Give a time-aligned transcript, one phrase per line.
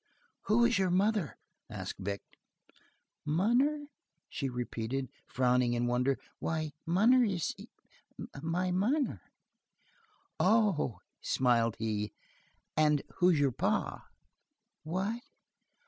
[0.45, 1.37] "Who is your mother?"
[1.69, 2.23] asked Vic.
[3.23, 3.85] "Munner?"
[4.29, 6.17] she repeated, frowning in wonder.
[6.39, 7.53] "Why, munner is
[8.41, 9.21] my munner."
[10.39, 12.13] "Oh," smiled he,
[12.75, 14.07] "and who's your pa?"
[14.81, 15.21] "What?"